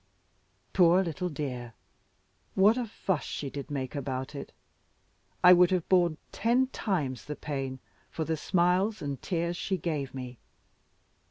[0.73, 1.75] Poor little dear!
[2.55, 4.51] what a fuss she did make about it!
[5.43, 7.77] I would have borne ten times the pain
[8.09, 10.39] for the smiles and tears she gave me.